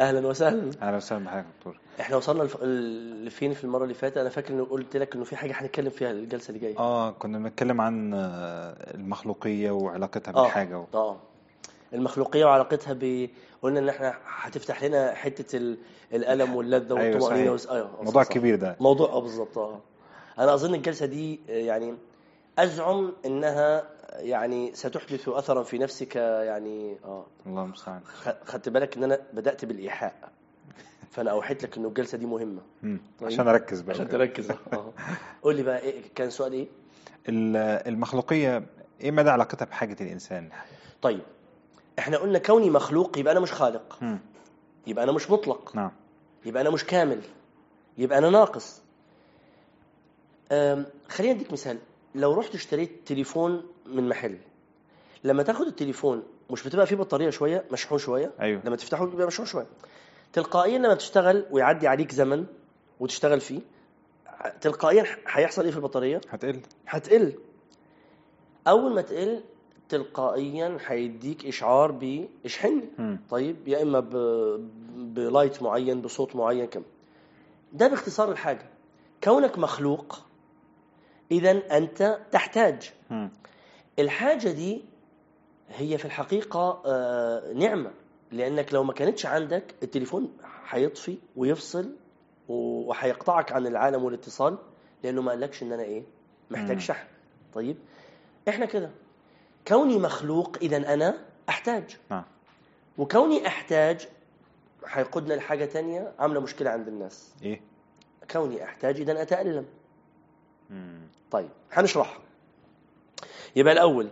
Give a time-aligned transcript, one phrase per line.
[0.00, 0.70] أهلا وسهلا.
[0.82, 1.78] أهلا وسهلا بحضرتك يا دكتور.
[2.00, 2.62] إحنا وصلنا لف-
[3.26, 6.10] لفين في المرة اللي فاتت؟ أنا فاكر إني قلت لك إنه في حاجة هنتكلم فيها
[6.10, 6.78] الجلسة اللي جاية.
[6.78, 10.84] آه كنا بنتكلم عن آه، المخلوقية وعلاقتها آه بالحاجة و...
[10.94, 11.16] آه.
[11.92, 13.28] المخلوقية وعلاقتها ب
[13.62, 15.78] قلنا إن إحنا هتفتح لنا حتة ال-
[16.12, 18.28] الألم واللذة أيوه والطمأنينة والس- أيوه موضوع صح.
[18.28, 18.76] كبير ده.
[18.80, 19.80] موضوع آه بالظبط آه.
[20.38, 21.94] أنا أظن الجلسة دي آه، يعني
[22.58, 28.00] أزعم إنها يعني ستحدث اثرا في نفسك يعني آه الله المستعان.
[28.46, 30.30] خدت بالك إن أنا بدأت بالإيحاء
[31.10, 32.60] فأنا أوحيت لك انه الجلسة دي مهمة.
[32.82, 33.00] مم.
[33.20, 33.28] طيب.
[33.28, 33.94] عشان أركز بقى.
[33.94, 34.50] عشان تركز.
[34.50, 34.92] آه.
[35.42, 36.66] قول لي بقى إيه كان سؤال إيه؟
[37.28, 37.56] ال-
[37.88, 38.62] المخلوقية
[39.00, 40.48] إيه مدى علاقتها بحاجة الإنسان؟
[41.02, 41.20] طيب
[41.98, 43.98] إحنا قلنا كوني مخلوق يبقى أنا مش خالق.
[44.00, 44.18] مم.
[44.86, 45.76] يبقى أنا مش مطلق.
[45.76, 45.90] نعم.
[46.46, 47.20] يبقى أنا مش كامل.
[47.98, 48.82] يبقى أنا ناقص.
[51.08, 51.78] خلينا أديك مثال.
[52.14, 54.38] لو رحت اشتريت تليفون من محل
[55.24, 58.60] لما تاخد التليفون مش بتبقى فيه بطارية شوية مشحون شوية؟ أيوه.
[58.64, 59.66] لما تفتحه بيبقى مشحون شوية.
[60.32, 62.46] تلقائيا لما تشتغل ويعدي عليك زمن
[63.00, 63.60] وتشتغل فيه
[64.60, 66.60] تلقائيا هيحصل إيه في البطارية؟ هتقل.
[66.86, 67.32] هتقل.
[68.68, 69.40] أول ما تقل
[69.88, 72.84] تلقائيا هيديك إشعار باشحني.
[73.30, 74.10] طيب يا إما ب...
[75.14, 76.82] بلايت معين بصوت معين كم.
[77.72, 78.66] ده باختصار الحاجة.
[79.24, 80.18] كونك مخلوق
[81.30, 82.90] اذا أنت تحتاج.
[83.10, 83.30] مم.
[83.98, 84.84] الحاجة دي
[85.70, 87.90] هي في الحقيقة آه، نعمة.
[88.32, 90.36] لأنك لو ما كانتش عندك التليفون
[90.68, 91.90] هيطفي ويفصل
[92.48, 94.58] وهيقطعك عن العالم والاتصال
[95.04, 96.02] لأنه ما قالكش إن أنا إيه؟
[96.50, 96.78] محتاج.
[96.80, 97.06] شحن.
[97.54, 97.76] طيب
[98.48, 98.90] إحنا كده.
[99.68, 101.96] كوني مخلوق اذا أنا أحتاج.
[102.10, 102.24] نعم
[102.98, 104.08] وكوني أحتاج
[104.86, 107.34] هيقودنا لحاجة تانية عاملة مشكلة عند الناس.
[107.42, 107.60] إيه؟
[108.30, 109.56] كوني أحتاج اذا أتألم.
[109.56, 109.64] مم.
[111.30, 112.20] طيب هنشرحها
[113.56, 114.08] يبقى الأول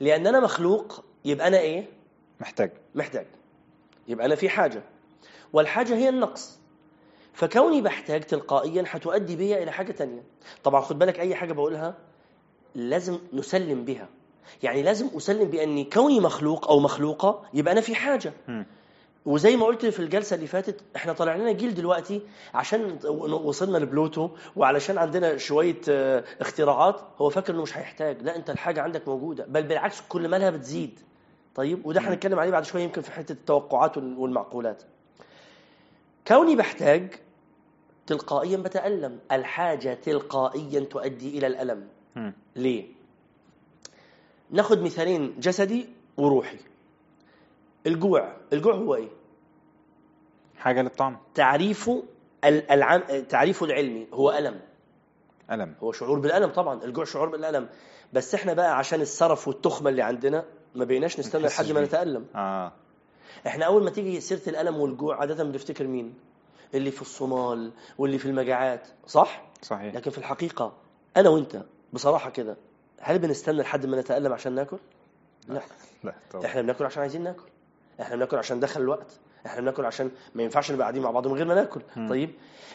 [0.00, 1.86] لأن أنا مخلوق يبقى أنا إيه؟
[2.40, 2.72] محتاج.
[2.94, 3.26] محتاج.
[4.08, 4.82] يبقى أنا في حاجة.
[5.52, 6.58] والحاجة هي النقص.
[7.32, 10.22] فكوني بحتاج تلقائيا هتؤدي بيا إلى حاجة تانية.
[10.64, 11.94] طبعا خد بالك أي حاجة بقولها
[12.74, 14.08] لازم نسلم بها
[14.62, 18.32] يعني لازم أسلم بأني كوني مخلوق أو مخلوقة يبقى أنا في حاجة.
[18.48, 18.66] مم.
[19.26, 22.22] وزي ما قلت في الجلسة اللي فاتت إحنا طالع لنا جيل دلوقتي
[22.54, 22.98] عشان
[23.44, 28.22] وصلنا لبلوتو وعلشان عندنا شوية آه، اختراعات هو فاكر إنه مش هيحتاج.
[28.22, 29.44] لا أنت الحاجة عندك موجودة.
[29.46, 31.00] بل بالعكس كل مالها بتزيد.
[31.54, 34.82] طيب وده هنتكلم عليه بعد شوية يمكن في حتة التوقعات وال- والمعقولات.
[36.28, 37.14] كوني بحتاج
[38.06, 39.18] تلقائيا بتألم.
[39.32, 41.88] الحاجة تلقائيا تؤدي إلى الألم.
[42.56, 42.86] ليه؟
[44.50, 46.58] ناخد مثالين جسدي وروحي.
[47.86, 48.32] الجوع.
[48.52, 49.08] الجوع هو إيه؟
[50.56, 51.16] حاجة للطعم.
[51.34, 52.02] تعريفه
[52.44, 54.60] ال- العام تعريفه العلمي هو ألم.
[55.50, 55.74] ألم.
[55.82, 56.84] هو شعور بالألم طبعا.
[56.84, 57.68] الجوع شعور بالألم
[58.12, 61.86] بس إحنا بقى عشان السرف والتخمة اللي عندنا ما بقيناش نستنى لحد ما بيه.
[61.86, 62.26] نتألم.
[62.34, 62.72] آه.
[63.46, 66.14] إحنا أول ما تيجي سيرة الألم والجوع عادة بنفتكر مين؟
[66.74, 68.88] اللي في الصومال واللي في المجاعات.
[69.06, 69.94] صح؟ صحيح.
[69.94, 70.72] لكن في الحقيقة
[71.16, 71.62] أنا وأنت
[71.92, 72.56] بصراحة كده
[73.00, 74.78] هل بنستنى لحد ما نتألم عشان ناكل؟
[75.48, 75.60] لا
[76.04, 76.44] لا طبعا.
[76.46, 77.42] إحنا بناكل عشان عايزين ناكل.
[78.00, 81.34] إحنا بناكل عشان دخل الوقت إحنا بناكل عشان ما ينفعش نبقى قاعدين مع بعض من
[81.34, 81.82] غير ما ناكل.
[81.96, 82.08] مم.
[82.08, 82.30] طيب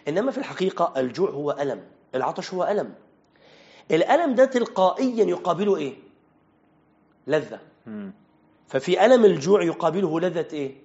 [0.07, 1.84] إنما في الحقيقة الجوع هو ألم
[2.16, 2.94] العطش هو ألم.
[3.91, 5.96] الألم ده تلقائيا يقابله إيه؟
[7.28, 7.59] لذة.
[7.85, 8.13] مم.
[8.68, 10.75] ففي ألم الجوع يقابله لذة إيه؟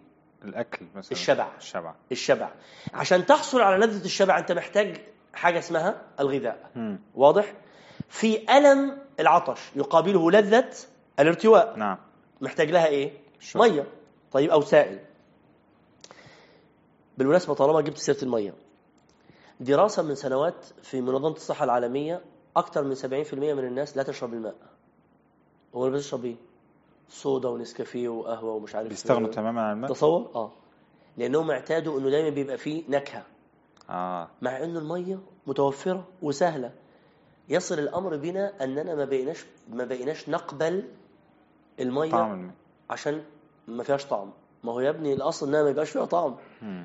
[0.45, 1.13] الأكل مثلا.
[1.13, 1.49] الشبع.
[1.59, 1.95] الشبع.
[2.13, 2.51] الشبع.
[2.95, 4.97] عشان تحصل على لذة الشبع أنت محتاج
[5.35, 6.71] حاجة اسمها الغذاء.
[6.77, 6.99] مم.
[7.15, 7.55] واضح؟
[8.09, 10.71] في ألم العطش يقابله لذة
[11.21, 11.77] الارتواء.
[11.77, 11.99] نعم.
[12.41, 13.63] محتاج لها إيه؟ الشرب.
[13.63, 13.87] مية.
[14.35, 14.99] طيب أو سائل.
[17.19, 18.55] بالمناسبة طالما جبت سيرة المية
[19.61, 22.21] دراسة من سنوات في منظمة الصحة العالمية
[22.57, 24.55] أكثر من 70% من الناس لا تشرب الماء.
[25.75, 26.37] هو اللي بيشرب إيه؟
[27.09, 29.35] صودا ونسكافيه وقهوة ومش عارف بيستغنوا إيه.
[29.35, 30.53] تماما عن الماء؟ تصور؟ آه.
[31.17, 33.23] لأنهم اعتادوا إنه دايما بيبقى فيه نكهة.
[33.91, 34.29] آه.
[34.43, 36.73] مع إنه المية متوفرة وسهلة.
[37.49, 40.85] يصل الأمر بنا أننا ما بقيناش ما بقيناش نقبل
[41.81, 42.55] المية طعم الماء.
[42.91, 43.25] عشان
[43.69, 44.31] ما فيهاش طعم.
[44.65, 46.37] ما هو يا ابني الأصل إنها ما يبقاش فيها طعم.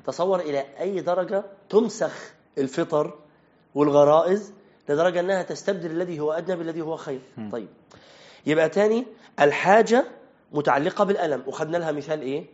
[0.06, 3.18] تصور إلى أي درجة تمسخ الفطر
[3.74, 4.52] والغرائز
[4.88, 7.20] لدرجة إنها تستبدل الذي هو أدنى بالذي هو خير.
[7.36, 7.50] مم.
[7.50, 7.68] طيب.
[8.46, 9.06] يبقى تاني
[9.40, 10.04] الحاجة
[10.52, 11.42] متعلقة بالألم.
[11.46, 12.46] وخدنا لها مثال إيه؟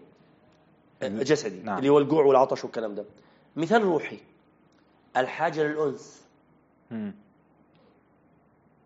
[1.02, 1.78] جسدي نعم.
[1.78, 3.04] اللي هو الجوع والعطش والكلام ده.
[3.56, 4.18] مثال روحي.
[5.16, 6.22] الحاجة للانس.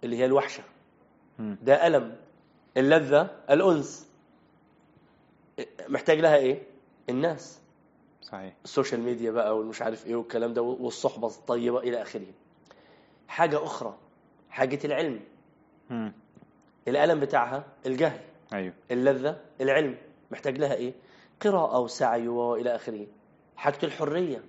[0.05, 0.63] اللي هي الوحشة.
[1.39, 1.57] مم.
[1.63, 2.17] ده ألم.
[2.77, 3.31] اللذة.
[3.51, 4.07] الانس
[5.89, 6.63] محتاج لها إيه؟
[7.09, 7.61] الناس.
[8.23, 8.55] صحيح.
[8.65, 12.27] ال social media بقى والمش عارف إيه والكلام ده والصحبة الطيبة إلى آخره.
[13.29, 13.97] حاجة أخرى
[14.51, 15.21] حاجة العلم.
[15.91, 16.13] مم.
[16.89, 18.21] الألم بتاعها الجهل.
[18.53, 18.75] أيوه.
[18.91, 19.97] اللذة العلم.
[20.31, 20.93] محتاج لها إيه؟
[21.41, 23.07] قراءة وسعي وإلى آخره.
[23.57, 24.43] حاجة الحرية.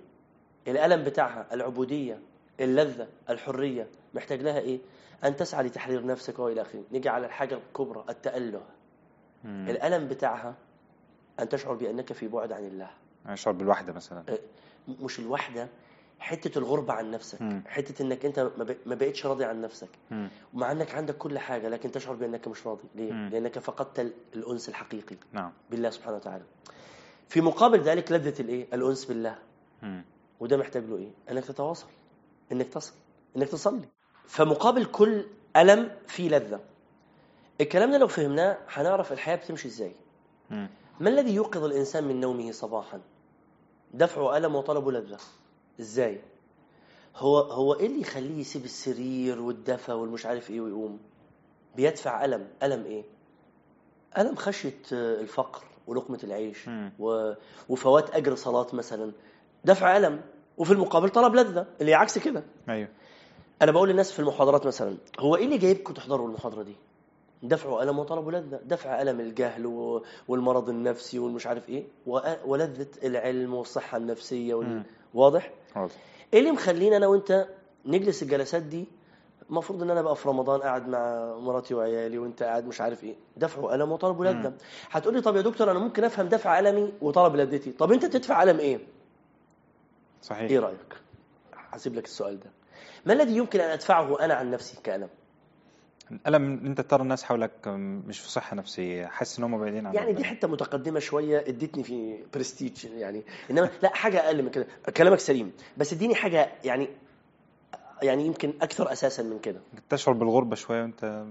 [0.68, 2.20] الألم بتاعها العبودية.
[2.60, 3.88] اللذة الحرية.
[4.14, 4.78] محتاج لها إيه؟
[5.24, 6.82] أن تسعى لتحرير نفسك وإلى آخره.
[6.92, 8.62] نيجي على الحاجة الكبرى التأله.
[9.44, 10.54] الألم بتاعها
[11.40, 12.90] أن تشعر بأنك في بعد عن الله.
[13.26, 14.24] اشعر بالوحدة مثلا.
[14.88, 15.68] مش الوحدة
[16.20, 17.62] حتة الغربة عن نفسك مم.
[17.66, 18.50] حتة إنك أنت
[18.86, 19.88] ما بقتش راضي عن نفسك.
[20.10, 20.28] مم.
[20.54, 22.82] ومع إنك عندك كل حاجة لكن تشعر بأنك مش راضي.
[22.94, 23.28] ليه؟ مم.
[23.32, 25.16] لأنك فقدت ال- الأنس الحقيقي.
[25.32, 25.52] نعم.
[25.70, 26.44] بالله سبحانه وتعالى.
[27.28, 29.38] في مقابل ذلك لذة الإيه؟ الأنس بالله.
[29.82, 30.04] مم.
[30.40, 31.86] وده محتاج له إيه؟ إنك تتواصل.
[32.52, 32.92] إنك تصل.
[33.36, 33.88] إنك تصلي.
[34.28, 35.24] فمقابل كل
[35.56, 36.60] ألم في لذة.
[37.60, 39.92] الكلام ده لو فهمناه هنعرف الحياة بتمشي إزاي.
[40.50, 40.68] مم.
[41.00, 43.00] ما الذي يوقظ الإنسان من نومه صباحا؟
[43.94, 45.18] دفع الم وطلب لذة.
[45.80, 46.20] إزاي؟
[47.16, 50.98] هو هو إيه اللي يخليه يسيب السرير والدفى والمش عارف إيه ويقوم؟
[51.76, 52.48] بيدفع ألم.
[52.62, 53.04] ألم إيه؟
[54.18, 56.68] ألم خشية آه، الفقر ولقمة العيش.
[56.98, 57.32] و...
[57.68, 59.12] وفوات أجر صلاة مثلا.
[59.64, 60.20] دفع ألم.
[60.58, 61.66] وفي المقابل طلب لذة.
[61.80, 62.44] اللي عكس كده.
[62.68, 62.88] أيوه.
[63.62, 66.76] أنا بقول للناس في المحاضرات مثلا هو إيه اللي جايبكم تحضروا المحاضرة دي؟
[67.42, 68.60] دفع ألم وطلب لذة.
[68.64, 69.66] دفع ألم الجهل
[70.28, 71.66] والمرض النفسي والمش عارف
[72.08, 74.82] وأ- ولذة العلم والصحة النفسية وال...
[75.14, 75.94] واضح؟ واضح.
[76.34, 77.48] إيه اللي مخلينا أنا وأنت
[77.86, 78.86] نجلس الجلسات دي؟
[79.50, 83.14] المفروض إن أنا بقى في رمضان قاعد مع مراتي وعيالي وأنت قاعد مش عارف إيه.
[83.36, 84.52] دفع ألم وطلب لذة.
[84.90, 87.72] هتقول لي طب يا دكتور أنا ممكن أفهم دفع ألمي وطلب لذتي.
[87.72, 88.78] طب أنت تدفع ألم إيه؟
[90.22, 90.50] صحيح.
[90.50, 90.96] إيه رأيك؟
[91.54, 92.50] هسيب لك السؤال ده.
[93.06, 95.08] ما الذي يمكن أن أدفعه أنا عن نفسي كألم؟
[96.10, 97.68] الألم إن أنت ترى الناس حولك
[98.06, 100.24] مش في صحة نفسية حاسس إن هم بعيدين عن يعني دي.
[100.24, 103.22] حتة متقدمة شوية ادتني في برستيج يعني.
[103.50, 104.66] إنما لا حاجة أقل من كده.
[104.96, 105.52] كلامك سليم.
[105.76, 106.88] بس اديني حاجة يعني
[108.02, 109.60] يعني يمكن أكثر أساسا من كده.
[109.88, 111.24] تشعر بالغربة شوية وأنت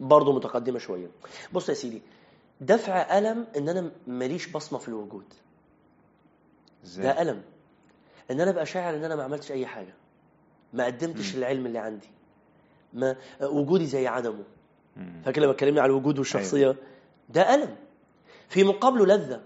[0.00, 1.08] برضه متقدمة شوية.
[1.52, 2.02] بص يا سيدي
[2.60, 5.24] دفع ألم إن أنا ماليش بصمة في الوجود.
[6.84, 7.42] إزاي؟ ده ألم.
[8.30, 9.94] إن أنا ابقى شاعر إن أنا ما عملتش أي حاجة.
[10.72, 11.38] ما قدمتش مم.
[11.38, 12.08] العلم اللي عندي.
[12.92, 14.44] ما وجودي زي عدمه.
[15.24, 16.76] فاكر لما اتكلمنا على الوجود والشخصية.
[17.28, 17.76] ده ألم.
[18.48, 19.40] في مقابله لذة.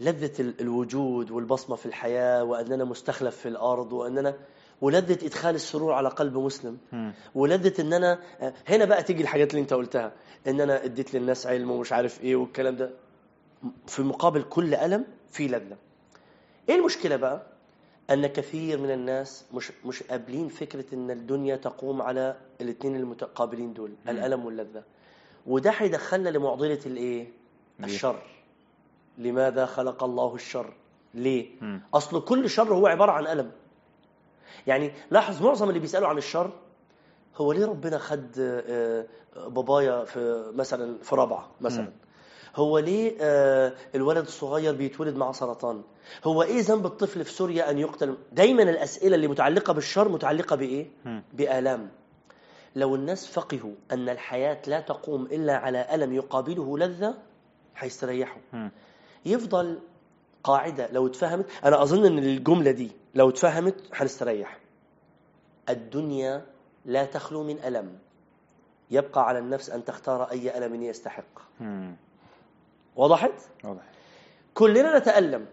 [0.00, 4.34] لذة ال- الوجود والبصمة في الحياة وان أنا مستخلف في الأرض وان أنا
[4.80, 6.78] ولذة إدخال السرور على قلب مسلم.
[6.92, 7.12] مم.
[7.34, 8.18] ولذة ان أنا
[8.68, 10.12] هنا بقى تيجي الحاجات اللي أنت قلتها.
[10.46, 12.90] ان أنا اديت للناس علم ومش عارف إيه والكلام ده.
[13.86, 15.76] في مقابل كل ألم في لذة.
[16.68, 17.42] إيه المشكلة بقى؟
[18.10, 23.90] أن كثير من الناس مش مش قابلين فكرة أن الدنيا تقوم على الاثنين المتقابلين دول
[23.90, 24.10] مم.
[24.10, 24.82] الألم واللذة
[25.46, 27.28] وده هيدخلنا لمعضلة الإيه
[27.78, 28.22] ليه؟ الشر
[29.18, 30.72] لماذا خلق الله الشر
[31.14, 31.80] ليه مم.
[31.94, 33.50] أصل كل شر هو عبارة عن ألم
[34.66, 36.50] يعني لاحظ معظم اللي بيسألوا عن الشر
[37.36, 41.92] هو ليه ربنا خد آه، آه، بابايا في مثلا في رابعة مثلا مم.
[42.56, 45.82] هو ليه آه، الولد الصغير بيتولد معاه سرطان؟
[46.24, 50.86] هو إيه ذنب الطفل في سوريا أن يقتل؟ دايما الأسئلة اللي متعلقة بالشر متعلقة بإيه.
[51.32, 51.90] بآلام.
[52.76, 57.14] لو الناس فقهوا أن الحياة لا تقوم إلا على ألم يقابله لذة
[57.76, 58.42] هيستريحوا.
[59.26, 59.78] يفضل
[60.44, 64.58] قاعدة لو اتفهمت أنا أظن أن الجملة دي لو اتفهمت هنستريح
[65.68, 66.46] الدنيا
[66.84, 67.98] لا تخلو من ألم.
[68.90, 71.24] يبقى على النفس أن تختار أي ألم يستحق.
[72.96, 73.32] وضحت؟
[73.64, 73.82] واضح.
[74.54, 75.46] كلنا نتألم.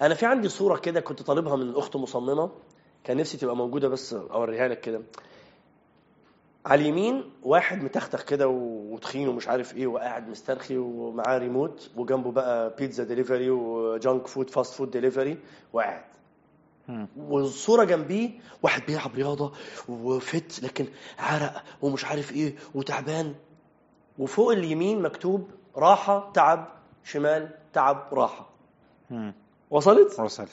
[0.00, 2.50] أنا في عندي صورة كده كنت طالبها من أخت مصممة.
[3.04, 5.02] كان نفسي تبقى موجودة بس أوريها لك كده.
[6.66, 12.74] على اليمين واحد متختخ كده وتخين ومش عارف إيه وقاعد مسترخي ومعاه ريموت وجنبه بقى
[12.78, 15.38] بيتزا delivery و junk food fast food delivery
[15.72, 16.04] وقاعد.
[17.16, 18.30] والصورة جنبيه
[18.62, 19.52] واحد بيلعب رياضة
[19.88, 20.86] وفت لكن
[21.18, 23.34] عرق ومش عارف إيه وتعبان.
[24.18, 26.68] وفوق اليمين مكتوب راحة تعب
[27.04, 28.46] شمال تعب راحة.
[29.10, 29.34] مم.
[29.70, 30.48] وصلت؟ وصلت.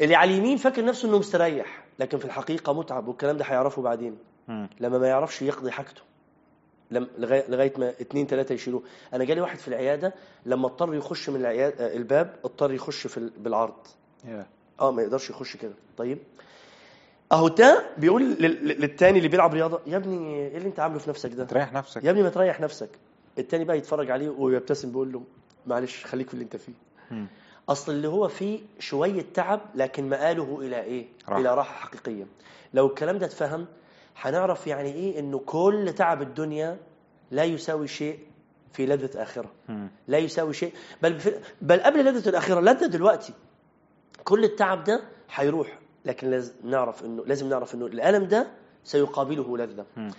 [0.00, 4.18] اللي على اليمين فاكر نفسه إنه مستريح لكن في الحقيقة متعب والكلام ده هيعرفه بعدين.
[4.48, 4.68] مم.
[4.80, 6.02] لما ما يعرفش يقضي حاجته.
[6.90, 8.82] لم لغايه لغاية ما اتنين تلاتة يشيلوه.
[9.14, 10.14] أنا جالي واحد في العيادة
[10.46, 13.74] لما اضطر يخش من العياده الباب اضطر يخش في ال- بالعرض.
[14.24, 14.46] يا.
[14.80, 15.72] آه ما يقدرش يخش كده.
[15.96, 16.18] طيب.
[17.32, 20.98] أهو ده بيقول لل- لل- للتاني اللي بيلعب رياضة يا ابني إيه اللي أنت عامله
[20.98, 22.04] في نفسك ده؟ تريح نفسك.
[22.04, 22.88] يا ابني ما تريح نفسك.
[23.38, 25.22] التاني بقى يتفرج عليه ويبتسم بيقول له
[25.66, 26.72] معلش خليك في اللي انت فيه.
[27.68, 31.40] اصل اللي هو فيه شوية تعب لكن مآله إلى إيه راحة.
[31.40, 32.26] إلى راحة حقيقية
[32.74, 33.66] لو الكلام ده اتفهم
[34.16, 36.78] هنعرف يعني إيه إنه كل تعب الدنيا
[37.30, 38.18] لا يساوي شيء
[38.72, 39.50] في لذة آخرة.
[40.08, 40.72] لا يساوي شيء
[41.02, 43.32] بل في بل قبل لذة الآخرة لذة دلوقتي
[44.24, 45.00] كل التعب ده
[45.34, 48.46] هيروح لكن لازم نعرف إنه لازم نعرف إنه الألم ده
[48.84, 50.10] سيقابله لذة مم.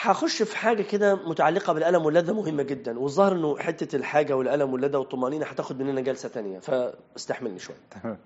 [0.00, 4.96] هخش في حاجة كده متعلقة بالألم واللذة مهمة جدا والظاهر إنه حتة الحاجة والألم واللذة
[4.98, 7.76] والطمأنينة هتاخد مننا جلسة تانية فاستحملني شوية.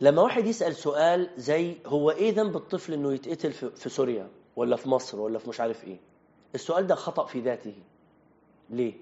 [0.00, 4.76] لما واحد يسأل سؤال زي هو إيه ذنب الطفل إنه يتقتل في في سوريا ولا
[4.76, 6.00] في مصر ولا في مش عارف إيه؟
[6.54, 7.74] السؤال ده خطأ في ذاته.
[8.70, 8.94] ليه؟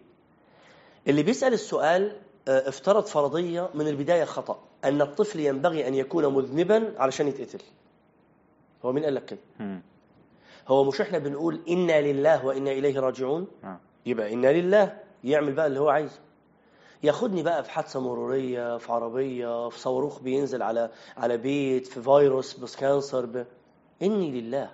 [1.08, 2.16] اللي بيسأل السؤال
[2.48, 7.60] آه، افترض فرضية من البداية خطأ أن الطفل ينبغي أن يكون مذنبا علشان يتقتل.
[8.84, 9.38] هو مين قال لك كده.
[10.68, 13.80] هو مش إحنا بنقول إنا لله وإنا إليه راجعون؟ آه.
[14.06, 16.18] يبقى إنا لله يعمل بقى اللي هو عايزه.
[17.02, 22.54] ياخدني بقى في حادثة مرورية في عربية في صاروخ بينزل على على بيت في فيروس
[22.54, 23.46] بس cancer ب...
[24.02, 24.70] إني لله.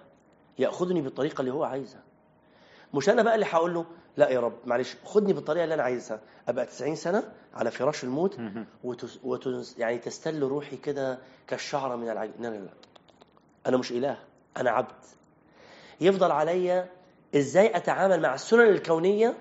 [0.59, 2.03] ياخذني بالطريقة اللي هو عايزها.
[2.95, 3.85] مش أنا بقى اللي هقول له
[4.17, 6.21] لا يا رب معلش خدني بالطريقة اللي أنا عايزها.
[6.49, 8.39] أبقى 90 سنة على فراش الموت.
[8.85, 9.19] وتس...
[9.25, 9.79] وتس...
[9.79, 12.71] يعني تستل روحي كده كالشعرة من العجين لا لا لا.
[13.67, 14.19] أنا مش إله
[14.57, 14.95] أنا عبد.
[16.01, 16.89] يفضل عليا
[17.37, 19.35] إزاي أتعامل مع السنن الكونية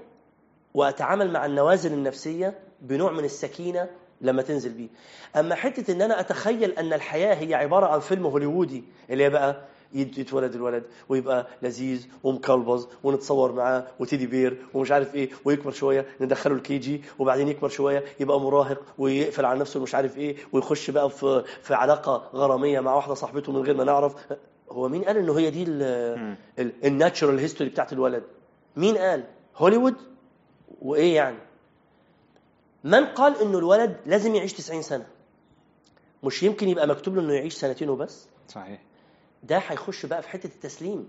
[0.73, 3.87] وأتعامل مع النوازل النفسية بنوع من السكينة
[4.21, 4.87] لما تنزل بيه.
[5.35, 9.61] أما حتة إن أنا أتخيل أن الحياة هي عبارة عن فيلم هوليوودي اللي بقى
[9.93, 16.05] يتولد الولد ويبقى لذيذ ومكلبز ونتصور معاه و teddy bear ومش عارف إيه ويكبر شوية
[16.21, 20.89] ندخله ال KG وبعدين يكبر شوية يبقى مراهق ويقفل على نفسه مش عارف إيه ويخش
[20.91, 24.15] بقى في في علاقة غرامية مع واحدة صاحبته من غير ما نعرف.
[24.71, 25.63] هو مين قال إنه هي دي
[26.87, 28.23] الناتشرال هيستوري بتاعت الولد؟
[28.75, 29.23] مين قال؟
[29.57, 29.95] هوليوود؟
[30.81, 31.37] وإيه يعني؟
[32.83, 35.05] من قال إنه الولد لازم يعيش 90 سنة؟
[36.23, 38.79] مش يمكن يبقى مكتوب له إنه يعيش سنتين وبس؟ صحيح.
[39.47, 41.07] ده هيخش بقى في حتة التسليم.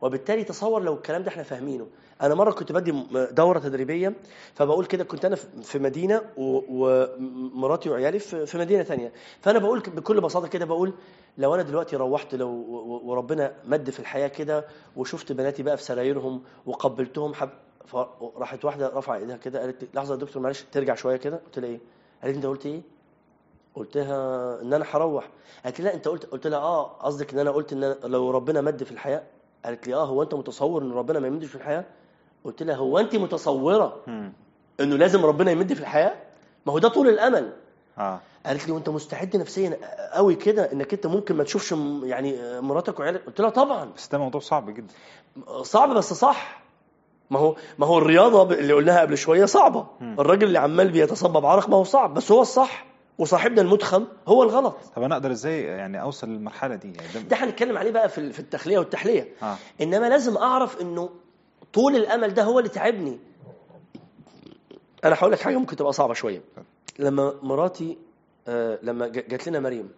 [0.00, 1.86] وبالتالي تصور لو الكلام ده إحنا فاهمينه.
[2.22, 2.92] أنا مرة كنت بدي
[3.30, 4.14] دورة تدريبية
[4.54, 9.12] فبقول كده كنت أنا في- مدينة ومراتي وعيالي في مدينة تانية.
[9.40, 10.92] فأنا بقول بكل بساطة كده بقول
[11.38, 12.48] لو أنا دلوقتي روحت لو
[13.04, 14.64] وربنا مد في الحياة كده
[14.96, 17.50] وشفت بناتي بقى في سرايرهم وقبلتهم حب
[18.36, 21.36] راحت واحدة رفع إيدها كده قالت لي لحظة يا دكتور معلش ترجع شوية كده.
[21.46, 21.80] قلت لها إيه؟
[22.22, 22.80] قالت لي أنت قلت إيه؟
[23.74, 25.28] قلت لها إن أنا هروح
[25.64, 28.30] قالت لي لا أنت قلت قلت لها آه قصدك إن أنا قلت إن أنا لو
[28.30, 29.22] ربنا مد في الحياة؟
[29.64, 31.84] قالت لي آه هو أنت متصور إن ربنا ما يمدش في الحياة؟
[32.44, 33.96] قلت لها هو أنت متصورة.
[34.80, 36.14] إنه لازم ربنا يمد في الحياة؟
[36.66, 37.52] ما هو ده طول الأمل.
[37.98, 38.20] آه.
[38.46, 39.78] قالت لي وأنت مستعد نفسيا
[40.14, 41.72] قوي كده إنك أنت ممكن ما تشوفش
[42.02, 43.90] يعني مراتك وعيالك؟ قلت لها طبعا.
[43.96, 44.94] بس ده موضوع صعب جدا.
[45.62, 46.62] صعب بس صح.
[47.30, 49.86] ما هو ما هو الرياضة اللي قلناها قبل شوية صعبة.
[50.02, 52.86] الراجل اللي عمال بيتصبب عرق ما هو صعب بس هو الصح.
[53.20, 54.76] وصاحبنا المدخن هو الغلط.
[54.96, 58.40] طب أنا أقدر إزاي يعني أوصل للمرحلة دي؟ يعني ده هنتكلم عليه بقى في في
[58.40, 59.28] التخلية والتحلية.
[59.42, 59.56] آه.
[59.80, 61.10] إنما لازم أعرف إنه
[61.72, 63.18] طول الأمل ده هو اللي تعبني.
[65.04, 66.42] أنا هقول لك حاجة ممكن تبقى صعبة شوية.
[66.98, 67.98] لما مراتي
[68.48, 69.90] آه، لما جات لنا مريم.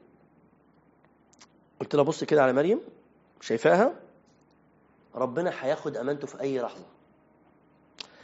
[1.81, 2.81] قلت لها بص كده على مريم
[3.41, 3.95] شايفاها؟
[5.15, 6.85] ربنا هياخد أمانته في أي لحظة.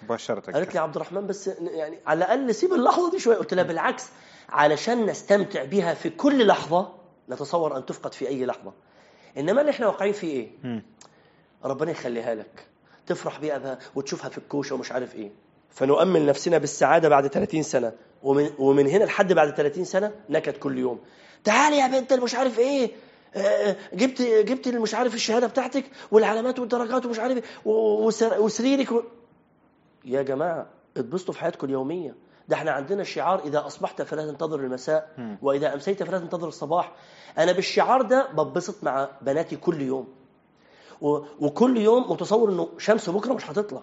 [0.03, 3.37] مباشرة قالت لي عبد الرحمن بس يعني على الأقل سيب اللحظة دي شوية.
[3.37, 4.09] قلت لها بالعكس
[4.49, 6.93] علشان نستمتع بيها في كل لحظة
[7.31, 8.73] نتصور أن تفقد في أي لحظة.
[9.39, 10.83] إنما اللي إحنا واقعين فيه مم.
[11.65, 12.67] ربنا يخليها لك.
[13.07, 15.31] تفرح بيها وتشوفها في الكوشة ومش عارف إيه.
[15.71, 17.93] فنؤمن نفسنا بالسعادة بعد 30 سنة.
[18.23, 20.99] ومن ومن هنا لحد بعد 30 سنة نكد كل يوم.
[21.45, 22.91] تعالي يا بنت اللي مش عارف إيه.
[23.35, 29.03] آه، جبت جبت اللي مش عارف الشهادة بتاعتك والعلامات والدرجات ومش عارف وسر- وسريرك و...
[30.05, 32.15] يا جماعة اتبسطوا في حياتكم اليومية.
[32.49, 35.11] ده إحنا عندنا شعار إذا أصبحت فلا تنتظر المساء.
[35.43, 36.93] وإذا أمسيت فلا تنتظر الصباح
[37.39, 40.09] أنا بالشعار ده بتبسط مع بناتي كل يوم
[41.41, 43.83] وكل يوم متصور إنه شمس بكرة مش هتطلع.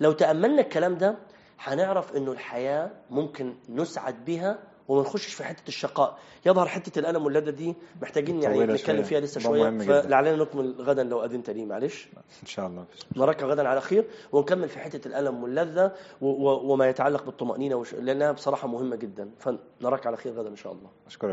[0.00, 1.16] لو تأملنا الكلام ده
[1.58, 6.18] هنعرف إنه الحياة ممكن نسعد بها وما نخشش في حتة الشقاء.
[6.46, 9.02] يظهر حتة الألم واللذة دي محتاجين يعني نتكلم.
[9.02, 9.78] فيها لسه شوية.
[9.78, 12.08] فلعلنا نكمل غدا لو أذنت لي معلش.
[12.42, 12.84] إن شاء الله.
[13.16, 17.94] نراك غدا على خير ونكمل في حتة الألم واللذة وما يتعلق بالطمأنينة وش...
[17.94, 19.30] لأنها بصراحة مهمة جدا.
[19.38, 20.90] فنراك على خير غدا إن شاء الله.
[21.06, 21.30] أشكرك.